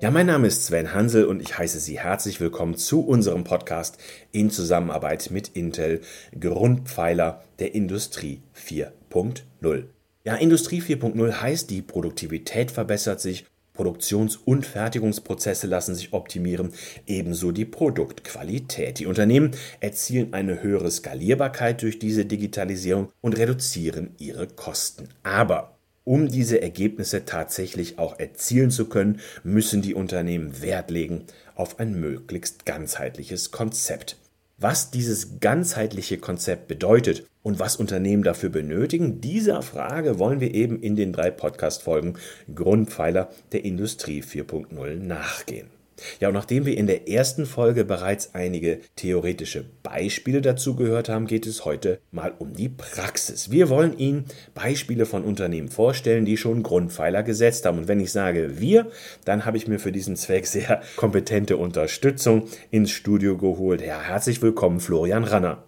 [0.00, 3.98] Ja, mein Name ist Sven Hansel und ich heiße Sie herzlich willkommen zu unserem Podcast
[4.30, 6.02] in Zusammenarbeit mit Intel
[6.38, 9.84] Grundpfeiler der Industrie 4.0.
[10.22, 16.72] Ja, Industrie 4.0 heißt, die Produktivität verbessert sich, Produktions- und Fertigungsprozesse lassen sich optimieren,
[17.08, 19.00] ebenso die Produktqualität.
[19.00, 25.08] Die Unternehmen erzielen eine höhere Skalierbarkeit durch diese Digitalisierung und reduzieren ihre Kosten.
[25.24, 25.77] Aber
[26.08, 31.24] um diese Ergebnisse tatsächlich auch erzielen zu können, müssen die Unternehmen Wert legen
[31.54, 34.16] auf ein möglichst ganzheitliches Konzept.
[34.56, 40.80] Was dieses ganzheitliche Konzept bedeutet und was Unternehmen dafür benötigen, dieser Frage wollen wir eben
[40.80, 42.14] in den drei Podcast-Folgen
[42.54, 45.77] Grundpfeiler der Industrie 4.0 nachgehen.
[46.20, 51.26] Ja, und nachdem wir in der ersten Folge bereits einige theoretische Beispiele dazu gehört haben,
[51.26, 53.50] geht es heute mal um die Praxis.
[53.50, 54.24] Wir wollen Ihnen
[54.54, 57.78] Beispiele von Unternehmen vorstellen, die schon Grundpfeiler gesetzt haben.
[57.78, 58.90] Und wenn ich sage wir,
[59.24, 63.80] dann habe ich mir für diesen Zweck sehr kompetente Unterstützung ins Studio geholt.
[63.80, 65.64] Ja, herzlich willkommen, Florian Ranner.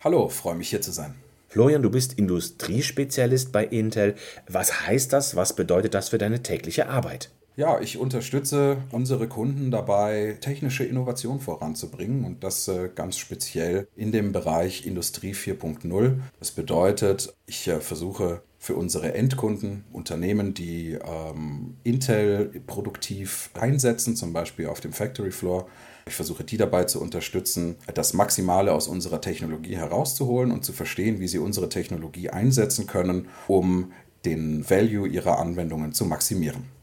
[0.00, 1.14] Hallo, freue mich hier zu sein.
[1.48, 4.14] Florian, du bist Industriespezialist bei Intel.
[4.46, 5.36] Was heißt das?
[5.36, 7.30] Was bedeutet das für deine tägliche Arbeit?
[7.58, 14.12] Ja, ich unterstütze unsere Kunden dabei, technische Innovation voranzubringen und das äh, ganz speziell in
[14.12, 16.18] dem Bereich Industrie 4.0.
[16.38, 24.34] Das bedeutet, ich äh, versuche für unsere Endkunden, Unternehmen, die ähm, Intel produktiv einsetzen, zum
[24.34, 25.66] Beispiel auf dem Factory Floor,
[26.06, 31.20] ich versuche die dabei zu unterstützen, das Maximale aus unserer Technologie herauszuholen und zu verstehen,
[31.20, 33.92] wie sie unsere Technologie einsetzen können, um
[34.26, 36.75] den Value ihrer Anwendungen zu maximieren.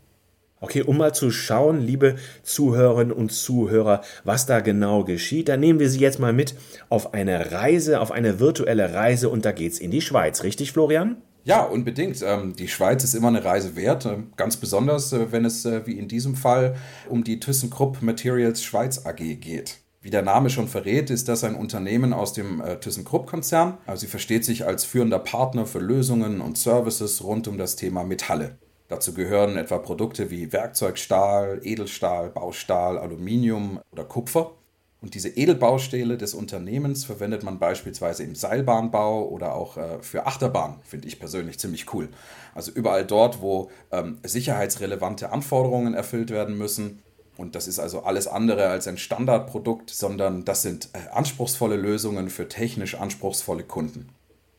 [0.63, 5.81] Okay, um mal zu schauen, liebe Zuhörerinnen und Zuhörer, was da genau geschieht, dann nehmen
[5.81, 6.55] wir Sie jetzt mal mit
[6.87, 11.17] auf eine Reise, auf eine virtuelle Reise und da geht's in die Schweiz, richtig, Florian?
[11.43, 12.23] Ja, unbedingt.
[12.25, 15.85] Ähm, die Schweiz ist immer eine Reise wert, äh, ganz besonders, äh, wenn es äh,
[15.85, 16.77] wie in diesem Fall
[17.09, 19.79] um die ThyssenKrupp Materials Schweiz AG geht.
[19.99, 23.79] Wie der Name schon verrät, ist das ein Unternehmen aus dem äh, ThyssenKrupp-Konzern.
[23.85, 28.05] Also sie versteht sich als führender Partner für Lösungen und Services rund um das Thema
[28.05, 28.55] Metalle.
[28.93, 34.51] Dazu gehören etwa Produkte wie Werkzeugstahl, Edelstahl, Baustahl, Aluminium oder Kupfer.
[35.01, 40.75] Und diese Edelbaustähle des Unternehmens verwendet man beispielsweise im Seilbahnbau oder auch äh, für Achterbahn,
[40.83, 42.07] finde ich persönlich ziemlich cool.
[42.53, 47.01] Also überall dort, wo ähm, sicherheitsrelevante Anforderungen erfüllt werden müssen.
[47.35, 52.29] Und das ist also alles andere als ein Standardprodukt, sondern das sind äh, anspruchsvolle Lösungen
[52.29, 54.09] für technisch anspruchsvolle Kunden.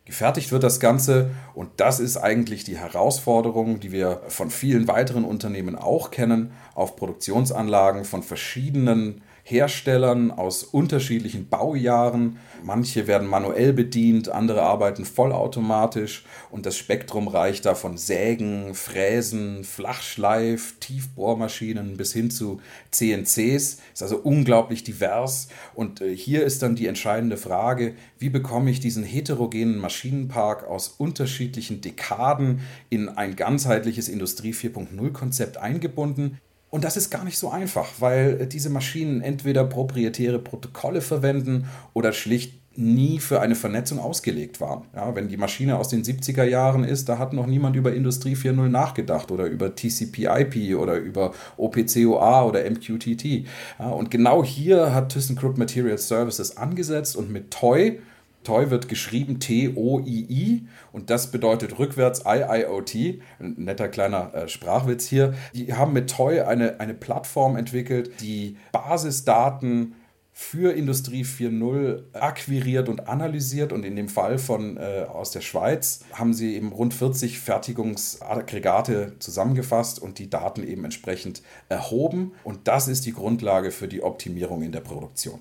[0.07, 5.25] Gefertigt wird das Ganze und das ist eigentlich die Herausforderung, die wir von vielen weiteren
[5.25, 12.39] Unternehmen auch kennen, auf Produktionsanlagen von verschiedenen Herstellern aus unterschiedlichen Baujahren.
[12.63, 19.63] Manche werden manuell bedient, andere arbeiten vollautomatisch und das Spektrum reicht da von Sägen, Fräsen,
[19.65, 23.81] Flachschleif, Tiefbohrmaschinen bis hin zu CNCs.
[23.93, 28.81] Ist also unglaublich divers und äh, hier ist dann die entscheidende Frage, wie bekomme ich
[28.81, 36.39] diesen heterogenen Maschinenpark aus unterschiedlichen Dekaden in ein ganzheitliches Industrie 4.0 Konzept eingebunden?
[36.75, 41.69] Und das ist gar nicht so einfach, weil äh, diese Maschinen entweder proprietäre Protokolle verwenden
[41.93, 44.83] oder schlicht nie für eine Vernetzung ausgelegt waren.
[44.93, 48.35] Ja, wenn die Maschine aus den 70er Jahren ist, da hat noch niemand über Industrie
[48.35, 53.47] 4.0 nachgedacht oder über TCP/IP oder über OPCOA oder MQTT.
[53.79, 58.01] Ja, und genau hier hat ThyssenKrupp Material Services angesetzt und mit TOI
[58.45, 62.95] Toy wird geschrieben T-O-I-I und das bedeutet rückwärts IIoT.
[63.41, 65.35] Ein netter kleiner äh, Sprachwitz hier.
[65.55, 69.95] Die haben mit Toy eine, eine Plattform entwickelt, die Basisdaten
[70.37, 76.01] für Industrie 4.0 akquiriert und analysiert und in dem Fall von äh, aus der Schweiz
[76.13, 82.89] haben sie eben rund 40 Fertigungsaggregate zusammengefasst und die Daten eben entsprechend erhoben und das
[82.89, 85.39] ist die Grundlage für die Optimierung in der Produktion.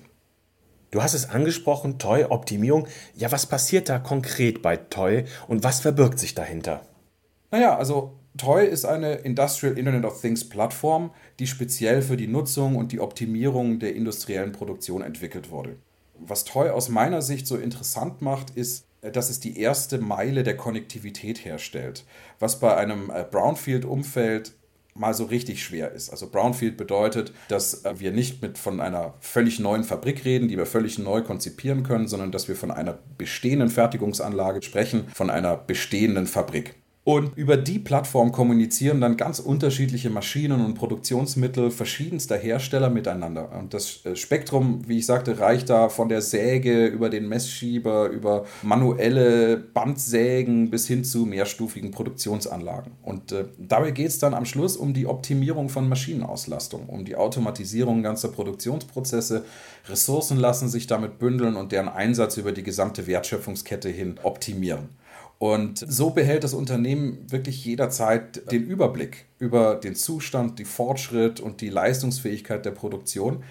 [0.94, 2.86] Du hast es angesprochen, Toy-Optimierung.
[3.16, 6.82] Ja, was passiert da konkret bei Toy und was verbirgt sich dahinter?
[7.50, 11.10] Naja, also Toy ist eine Industrial Internet of Things Plattform,
[11.40, 15.78] die speziell für die Nutzung und die Optimierung der industriellen Produktion entwickelt wurde.
[16.20, 20.56] Was Toy aus meiner Sicht so interessant macht, ist, dass es die erste Meile der
[20.56, 22.04] Konnektivität herstellt,
[22.38, 24.54] was bei einem äh, Brownfield-Umfeld
[24.94, 26.10] mal so richtig schwer ist.
[26.10, 30.56] Also Brownfield bedeutet, dass äh, wir nicht mit von einer völlig neuen Fabrik reden, die
[30.56, 35.56] wir völlig neu konzipieren können, sondern dass wir von einer bestehenden Fertigungsanlage sprechen, von einer
[35.56, 36.76] bestehenden Fabrik.
[37.06, 43.52] Und über die Plattform kommunizieren dann ganz unterschiedliche Maschinen und Produktionsmittel verschiedenster Hersteller miteinander.
[43.52, 48.08] Und das äh, Spektrum, wie ich sagte, reicht da von der Säge über den Messschieber,
[48.08, 52.92] über manuelle Bandsägen bis hin zu mehrstufigen Produktionsanlagen.
[53.02, 57.16] Und äh, dabei geht es dann am Schluss um die Optimierung von Maschinenauslastung, um die
[57.16, 59.44] Automatisierung ganzer Produktionsprozesse.
[59.90, 64.88] Ressourcen lassen sich damit bündeln und deren Einsatz über die gesamte Wertschöpfungskette hin optimieren.
[65.38, 71.60] Und so behält das Unternehmen wirklich jederzeit den Überblick über den Zustand, die Fortschritt und
[71.60, 73.42] die Leistungsfähigkeit der Produktion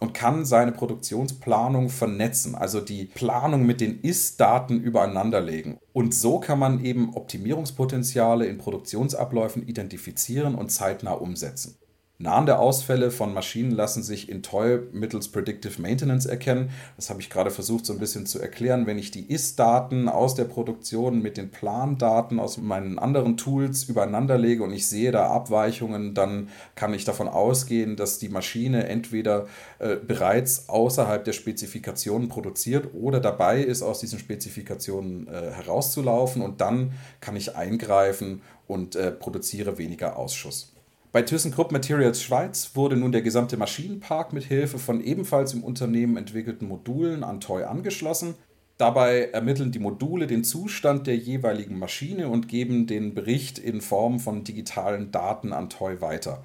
[0.00, 5.78] und kann seine Produktionsplanung vernetzen, also die Planung mit den Ist-Daten übereinanderlegen.
[5.92, 11.79] Und so kann man eben Optimierungspotenziale in Produktionsabläufen identifizieren und zeitnah umsetzen.
[12.22, 16.68] Nahende Ausfälle von Maschinen lassen sich in Toy mittels Predictive Maintenance erkennen.
[16.96, 18.86] Das habe ich gerade versucht so ein bisschen zu erklären.
[18.86, 24.36] Wenn ich die Ist-Daten aus der Produktion mit den Plandaten aus meinen anderen Tools übereinander
[24.36, 29.46] lege und ich sehe da Abweichungen, dann kann ich davon ausgehen, dass die Maschine entweder
[29.78, 36.60] äh, bereits außerhalb der Spezifikationen produziert oder dabei ist, aus diesen Spezifikationen äh, herauszulaufen und
[36.60, 40.74] dann kann ich eingreifen und äh, produziere weniger Ausschuss.
[41.12, 46.16] Bei ThyssenKrupp Materials Schweiz wurde nun der gesamte Maschinenpark mit Hilfe von ebenfalls im Unternehmen
[46.16, 48.36] entwickelten Modulen an TOI angeschlossen.
[48.78, 54.20] Dabei ermitteln die Module den Zustand der jeweiligen Maschine und geben den Bericht in Form
[54.20, 56.44] von digitalen Daten an TOI weiter.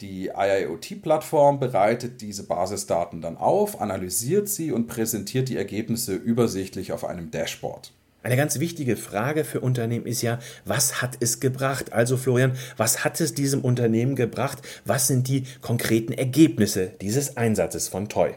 [0.00, 7.04] Die IIoT-Plattform bereitet diese Basisdaten dann auf, analysiert sie und präsentiert die Ergebnisse übersichtlich auf
[7.04, 7.92] einem Dashboard.
[8.26, 11.92] Eine ganz wichtige Frage für Unternehmen ist ja, was hat es gebracht?
[11.92, 14.62] Also Florian, was hat es diesem Unternehmen gebracht?
[14.84, 18.34] Was sind die konkreten Ergebnisse dieses Einsatzes von Toy?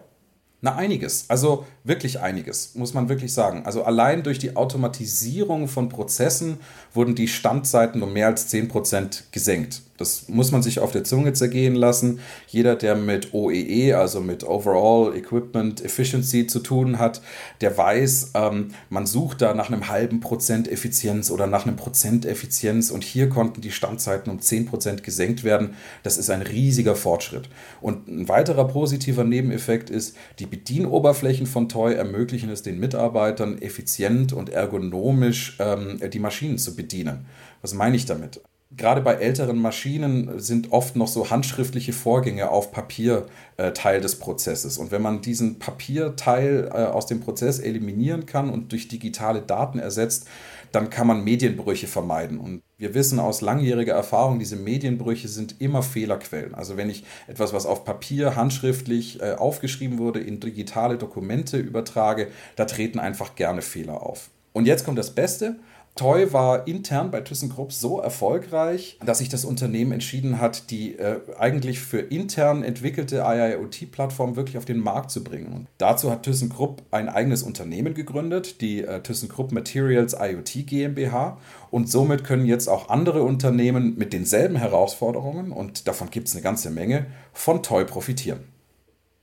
[0.62, 1.26] Na, einiges.
[1.28, 3.66] Also wirklich einiges, muss man wirklich sagen.
[3.66, 6.60] Also allein durch die Automatisierung von Prozessen
[6.94, 9.82] wurden die Standzeiten um mehr als 10% gesenkt.
[10.00, 12.22] Das muss man sich auf der Zunge zergehen lassen.
[12.48, 17.22] Jeder, der mit OEE, e, also mit Overall Equipment Efficiency zu tun hat,
[17.60, 22.26] der weiß, ähm, man sucht da nach einem halben Prozent Effizienz oder nach einem Prozent
[22.26, 25.76] Effizienz und hier konnten die Standzeiten um 10% gesenkt werden.
[26.04, 27.50] Das ist ein riesiger Fortschritt.
[27.82, 34.34] Und ein weiterer positiver Nebeneffekt ist, die Bedienoberflächen von Toy ermöglichen es den Mitarbeitern, effizient
[34.34, 37.26] und ergonomisch ähm, die Maschinen zu bedienen.
[37.62, 38.42] Was meine ich damit?
[38.76, 44.20] Gerade bei älteren Maschinen sind oft noch so handschriftliche Vorgänge auf Papier äh, Teil des
[44.20, 44.78] Prozesses.
[44.78, 49.80] Und wenn man diesen Papierteil äh, aus dem Prozess eliminieren kann und durch digitale Daten
[49.80, 50.28] ersetzt,
[50.74, 52.40] dann kann man Medienbrüche vermeiden.
[52.40, 56.56] Und wir wissen aus langjähriger Erfahrung, diese Medienbrüche sind immer Fehlerquellen.
[56.56, 62.30] Also wenn ich etwas, was auf Papier handschriftlich äh, aufgeschrieben wurde, in digitale Dokumente übertrage,
[62.56, 64.30] da treten einfach gerne Fehler auf.
[64.54, 65.58] Und jetzt kommt das Beste.
[66.00, 71.20] Toy war intern bei ThyssenKrupp so erfolgreich, dass sich das Unternehmen entschieden hat, die äh,
[71.38, 75.52] eigentlich für intern entwickelte IIoT-Plattform wirklich auf den Markt zu bringen.
[75.52, 81.38] Und dazu hat ThyssenKrupp ein eigenes Unternehmen gegründet, die äh, ThyssenKrupp Materials IoT GmbH.
[81.70, 86.44] Und somit können jetzt auch andere Unternehmen mit denselben Herausforderungen, und davon gibt es eine
[86.44, 88.40] ganze Menge, von Toy profitieren.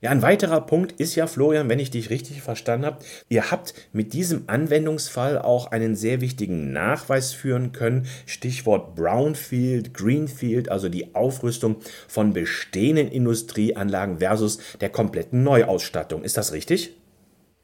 [0.07, 3.73] Ja, ein weiterer Punkt ist ja, Florian, wenn ich dich richtig verstanden habe, ihr habt
[3.91, 8.07] mit diesem Anwendungsfall auch einen sehr wichtigen Nachweis führen können.
[8.25, 11.75] Stichwort Brownfield, Greenfield, also die Aufrüstung
[12.07, 16.23] von bestehenden Industrieanlagen versus der kompletten Neuausstattung.
[16.23, 16.95] Ist das richtig?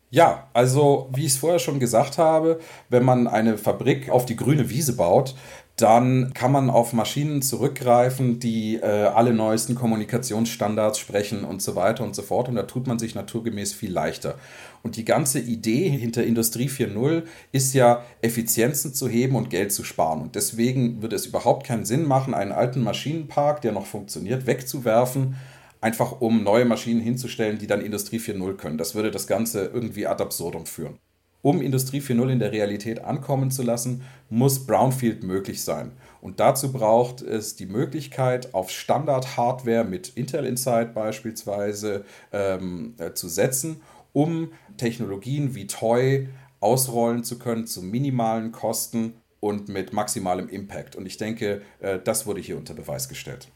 [0.09, 2.59] Ja, also wie ich es vorher schon gesagt habe,
[2.89, 5.33] wenn man eine Fabrik auf die grüne Wiese baut,
[5.75, 12.03] dann kann man auf Maschinen zurückgreifen, die äh, alle neuesten Kommunikationsstandards sprechen und so weiter
[12.03, 12.48] und so fort.
[12.48, 14.36] Und da tut man sich naturgemäß viel leichter.
[14.83, 19.83] Und die ganze Idee hinter Industrie 4.0 ist ja, Effizienzen zu heben und Geld zu
[19.83, 20.21] sparen.
[20.21, 25.38] Und deswegen würde es überhaupt keinen Sinn machen, einen alten Maschinenpark, der noch funktioniert, wegzuwerfen,
[25.81, 28.77] einfach um neue Maschinen hinzustellen, die dann Industrie 4.0 können.
[28.77, 31.00] Das würde das Ganze irgendwie ad absurdum führen.
[31.43, 35.91] Um Industrie 4.0 in der Realität ankommen zu lassen, muss Brownfield möglich sein.
[36.21, 43.27] Und dazu braucht es die Möglichkeit, auf Standard-Hardware mit Intel Insight beispielsweise ähm, äh, zu
[43.27, 43.81] setzen,
[44.13, 46.29] um Technologien wie Toy
[46.62, 50.95] ausrollen zu können zu minimalen Kosten und mit maximalem Impact.
[50.95, 53.50] Und ich denke, äh, das wurde hier unter Beweis gestellt.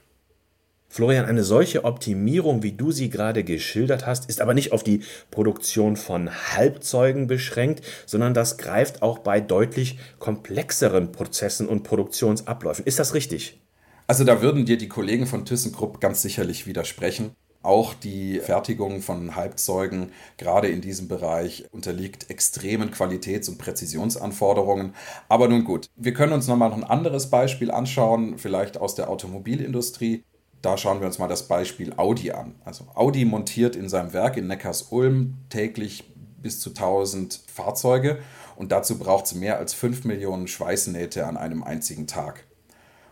[0.89, 5.01] Florian, eine solche Optimierung, wie du sie gerade geschildert hast, ist aber nicht auf die
[5.31, 12.85] Produktion von Halbzeugen beschränkt, sondern das greift auch bei deutlich komplexeren Prozessen und Produktionsabläufen.
[12.85, 13.59] Ist das richtig?
[14.07, 17.31] Also da würden dir die Kollegen von ThyssenKrupp ganz sicherlich widersprechen.
[17.61, 24.93] Auch die Fertigung von Halbzeugen, gerade in diesem Bereich, unterliegt extremen Qualitäts- und Präzisionsanforderungen.
[25.27, 29.09] Aber nun gut, wir können uns nochmal noch ein anderes Beispiel anschauen, vielleicht aus der
[29.09, 30.23] Automobilindustrie.
[30.61, 32.55] Da schauen wir uns mal das Beispiel Audi an.
[32.65, 36.03] Also Audi montiert in seinem Werk in Neckars-Ulm täglich
[36.41, 38.19] bis zu 1000 Fahrzeuge
[38.55, 42.45] und dazu braucht es mehr als 5 Millionen Schweißnähte an einem einzigen Tag.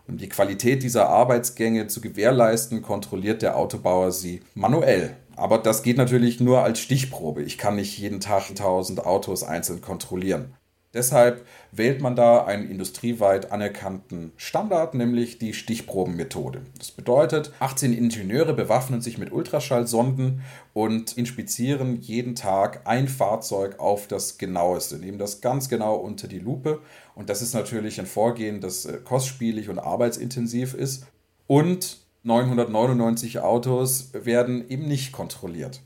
[0.07, 5.17] Um die Qualität dieser Arbeitsgänge zu gewährleisten, kontrolliert der Autobauer sie manuell.
[5.35, 7.41] Aber das geht natürlich nur als Stichprobe.
[7.41, 10.55] Ich kann nicht jeden Tag 1000 Autos einzeln kontrollieren.
[10.95, 16.61] Deshalb wählt man da einen industrieweit anerkannten Standard, nämlich die Stichprobenmethode.
[16.79, 20.41] Das bedeutet, 18 Ingenieure bewaffnen sich mit Ultraschallsonden
[20.73, 26.39] und inspizieren jeden Tag ein Fahrzeug auf das genaueste, nehmen das ganz genau unter die
[26.39, 26.79] Lupe.
[27.13, 31.05] Und das ist natürlich ein Vorgehen, das äh, kostspielig und arbeitsintensiv ist.
[31.45, 35.81] Und 999 Autos werden eben nicht kontrolliert.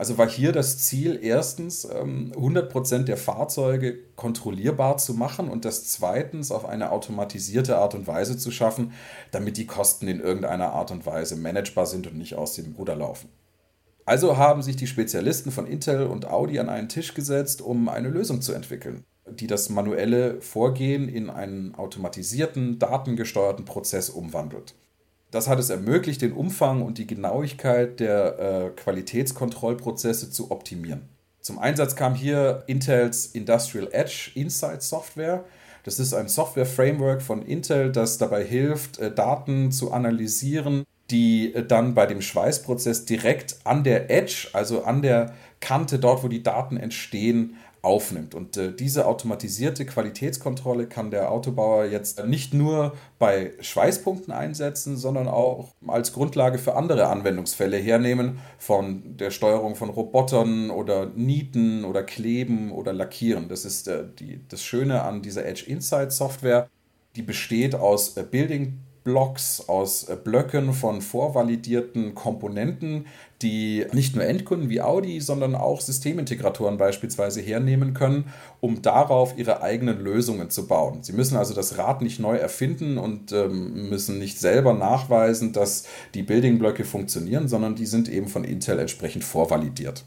[0.00, 5.88] Also war hier das Ziel, erstens 100% ähm, der Fahrzeuge kontrollierbar zu machen und das
[5.88, 8.94] zweitens auf eine automatisierte Art und Weise zu schaffen,
[9.30, 12.96] damit die Kosten in irgendeiner Art und Weise managebar sind und nicht aus dem Ruder
[12.96, 13.28] laufen.
[14.06, 18.08] Also haben sich die Spezialisten von Intel und Audi an einen Tisch gesetzt, um eine
[18.08, 24.74] Lösung zu entwickeln, die das manuelle Vorgehen in einen automatisierten, datengesteuerten Prozess umwandelt.
[25.30, 31.08] Das hat es ermöglicht, den Umfang und die Genauigkeit der äh, Qualitätskontrollprozesse zu optimieren.
[31.40, 35.44] Zum Einsatz kam hier Intels Industrial Edge Insight Software.
[35.84, 41.64] Das ist ein Software-Framework von Intel, das dabei hilft, äh, Daten zu analysieren, die äh,
[41.64, 46.42] dann bei dem Schweißprozess direkt an der Edge, also an der Kante, dort wo die
[46.42, 48.34] Daten entstehen, aufnimmt.
[48.34, 55.28] Und äh, diese automatisierte Qualitätskontrolle kann der Autobauer jetzt nicht nur bei Schweißpunkten einsetzen, sondern
[55.28, 62.02] auch als Grundlage für andere Anwendungsfälle hernehmen, von der Steuerung von Robotern oder Nieten oder
[62.02, 63.48] Kleben oder Lackieren.
[63.48, 66.68] Das ist äh, die, das Schöne an dieser Edge Insight Software.
[67.16, 73.06] Die besteht aus äh, Building Blocks aus äh, Blöcken von vorvalidierten Komponenten,
[73.42, 78.26] die nicht nur Endkunden wie Audi, sondern auch Systemintegratoren beispielsweise hernehmen können,
[78.60, 81.02] um darauf ihre eigenen Lösungen zu bauen.
[81.02, 85.84] Sie müssen also das Rad nicht neu erfinden und ähm, müssen nicht selber nachweisen, dass
[86.14, 90.04] die Building-Blöcke funktionieren, sondern die sind eben von Intel entsprechend vorvalidiert.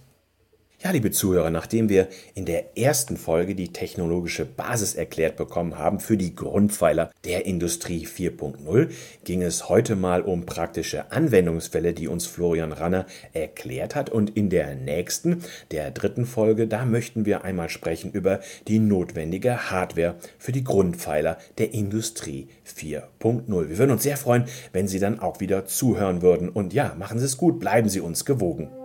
[0.83, 6.01] Ja, liebe Zuhörer, nachdem wir in der ersten Folge die technologische Basis erklärt bekommen haben
[6.01, 8.89] für die Grundpfeiler der Industrie 4.0,
[9.23, 14.09] ging es heute mal um praktische Anwendungsfälle, die uns Florian Ranner erklärt hat.
[14.09, 19.71] Und in der nächsten, der dritten Folge, da möchten wir einmal sprechen über die notwendige
[19.71, 23.69] Hardware für die Grundpfeiler der Industrie 4.0.
[23.69, 26.49] Wir würden uns sehr freuen, wenn Sie dann auch wieder zuhören würden.
[26.49, 28.82] Und ja, machen Sie es gut, bleiben Sie uns gewogen.